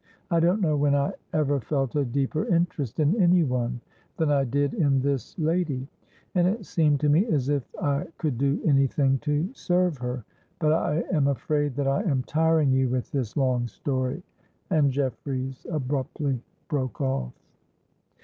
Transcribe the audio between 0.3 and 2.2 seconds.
I don't know when I ever felt a